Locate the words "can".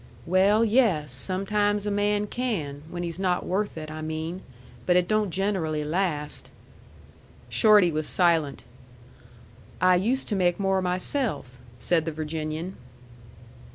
2.25-2.81